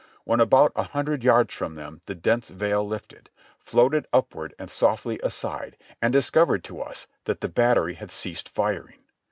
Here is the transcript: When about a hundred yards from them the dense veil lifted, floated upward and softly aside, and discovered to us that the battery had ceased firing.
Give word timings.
When 0.23 0.39
about 0.39 0.71
a 0.75 0.81
hundred 0.81 1.23
yards 1.23 1.53
from 1.53 1.75
them 1.75 2.01
the 2.07 2.15
dense 2.15 2.49
veil 2.49 2.83
lifted, 2.83 3.29
floated 3.59 4.07
upward 4.11 4.55
and 4.57 4.67
softly 4.67 5.19
aside, 5.21 5.77
and 6.01 6.11
discovered 6.11 6.63
to 6.63 6.81
us 6.81 7.05
that 7.25 7.41
the 7.41 7.47
battery 7.49 7.93
had 7.93 8.11
ceased 8.11 8.49
firing. 8.49 8.97